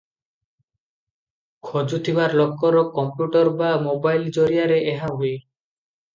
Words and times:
ଖୋଜୁଥିବା 1.67 2.25
ଲୋକର 2.39 2.81
କମ୍ପ୍ୟୁଟର 2.97 3.53
ବା 3.61 3.69
ମୋବାଇଲ 3.85 4.35
ଜରିଆରେ 4.41 4.81
ଏହା 4.97 5.13
ହୁଏ। 5.15 5.33